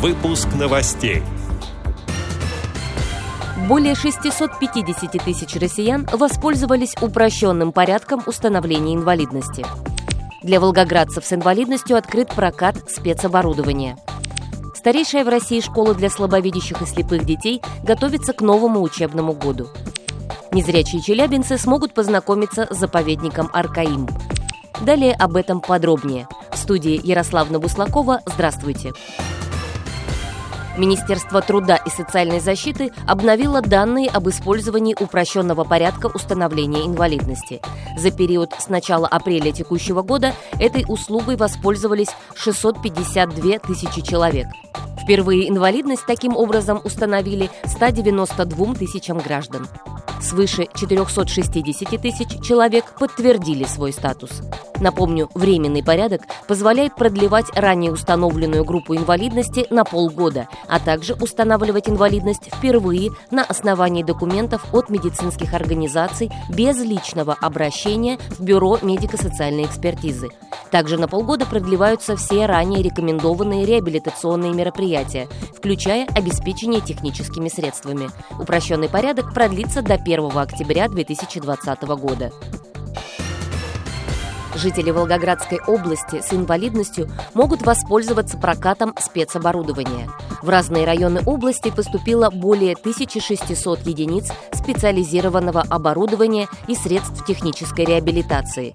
[0.00, 1.22] Выпуск новостей.
[3.68, 9.62] Более 650 тысяч россиян воспользовались упрощенным порядком установления инвалидности.
[10.42, 13.98] Для волгоградцев с инвалидностью открыт прокат спецоборудования.
[14.74, 19.68] Старейшая в России школа для слабовидящих и слепых детей готовится к новому учебному году.
[20.50, 24.08] Незрячие челябинцы смогут познакомиться с заповедником Аркаим.
[24.80, 26.26] Далее об этом подробнее.
[26.50, 28.22] В студии Ярославна Буслакова.
[28.24, 28.94] Здравствуйте.
[30.80, 37.60] Министерство труда и социальной защиты обновило данные об использовании упрощенного порядка установления инвалидности.
[37.98, 44.46] За период с начала апреля текущего года этой услугой воспользовались 652 тысячи человек.
[45.02, 49.66] Впервые инвалидность таким образом установили 192 тысячам граждан.
[50.20, 54.42] Свыше 460 тысяч человек подтвердили свой статус.
[54.80, 62.50] Напомню, временный порядок позволяет продлевать ранее установленную группу инвалидности на полгода, а также устанавливать инвалидность
[62.54, 70.28] впервые на основании документов от медицинских организаций без личного обращения в Бюро медико-социальной экспертизы.
[70.70, 78.08] Также на полгода продлеваются все ранее рекомендованные реабилитационные мероприятия, включая обеспечение техническими средствами.
[78.38, 82.32] Упрощенный порядок продлится до 1 октября 2020 года.
[84.56, 90.10] Жители Волгоградской области с инвалидностью могут воспользоваться прокатом спецоборудования.
[90.42, 98.72] В разные районы области поступило более 1600 единиц специализированного оборудования и средств технической реабилитации.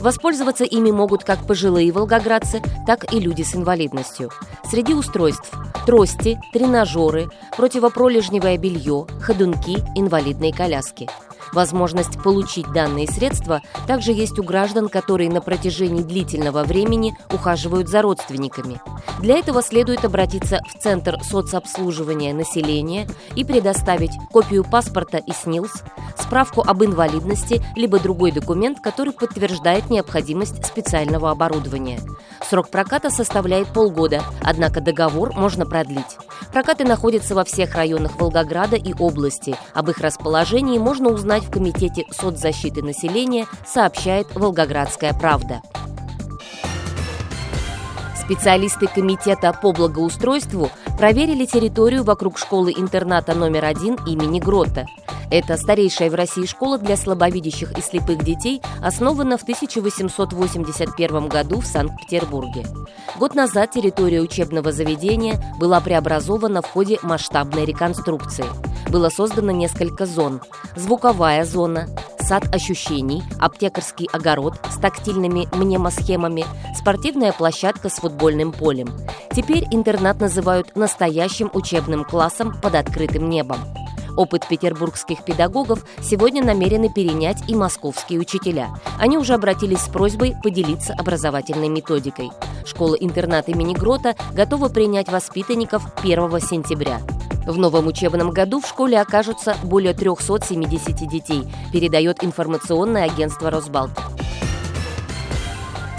[0.00, 4.30] Воспользоваться ими могут как пожилые волгоградцы, так и люди с инвалидностью.
[4.64, 5.50] Среди устройств–
[5.86, 11.08] трости, тренажеры, противопролежневое белье, ходунки, инвалидные коляски–
[11.52, 18.02] Возможность получить данные средства также есть у граждан, которые на протяжении длительного времени ухаживают за
[18.02, 18.80] родственниками.
[19.20, 25.82] Для этого следует обратиться в Центр соцобслуживания населения и предоставить копию паспорта и СНИЛС,
[26.18, 32.00] справку об инвалидности, либо другой документ, который подтверждает необходимость специального оборудования.
[32.48, 36.16] Срок проката составляет полгода, однако договор можно продлить.
[36.50, 39.54] Прокаты находятся во всех районах Волгограда и области.
[39.74, 45.60] Об их расположении можно узнать в Комитете соцзащиты населения, сообщает «Волгоградская правда».
[48.16, 54.86] Специалисты Комитета по благоустройству проверили территорию вокруг школы-интерната номер один имени Грота.
[55.30, 61.66] Это старейшая в России школа для слабовидящих и слепых детей, основана в 1881 году в
[61.66, 62.66] Санкт-Петербурге.
[63.18, 68.46] Год назад территория учебного заведения была преобразована в ходе масштабной реконструкции.
[68.88, 70.40] Было создано несколько зон.
[70.76, 71.88] Звуковая зона,
[72.20, 78.88] сад ощущений, аптекарский огород с тактильными мнемосхемами, спортивная площадка с футбольным полем.
[79.34, 83.58] Теперь интернат называют настоящим учебным классом под открытым небом.
[84.18, 88.70] Опыт петербургских педагогов сегодня намерены перенять и московские учителя.
[88.98, 92.30] Они уже обратились с просьбой поделиться образовательной методикой.
[92.66, 96.98] Школа-интернат имени Грота готова принять воспитанников 1 сентября.
[97.46, 103.92] В новом учебном году в школе окажутся более 370 детей, передает информационное агентство «Росбалт».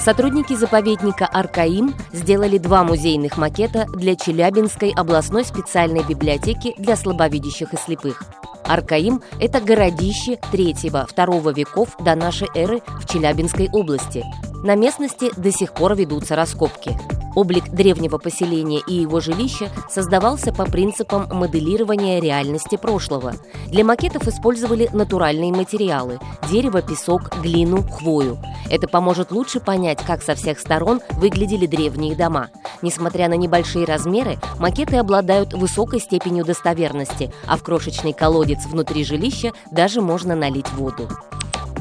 [0.09, 7.77] Сотрудники заповедника «Аркаим» сделали два музейных макета для Челябинской областной специальной библиотеки для слабовидящих и
[7.77, 8.23] слепых.
[8.65, 14.25] Аркаим– это городище 3-2 веков до нашей эры в Челябинской области.
[14.63, 16.97] На местности до сих пор ведутся раскопки.
[17.35, 23.33] Облик древнего поселения и его жилища создавался по принципам моделирования реальности прошлого.
[23.67, 26.19] Для макетов использовали натуральные материалы–
[26.49, 28.37] дерево, песок, глину, хвою.
[28.69, 32.49] Это поможет лучше понять, как со всех сторон выглядели древние дома.
[32.81, 39.53] Несмотря на небольшие размеры, макеты обладают высокой степенью достоверности, а в крошечный колодец внутри жилища
[39.71, 41.07] даже можно налить воду.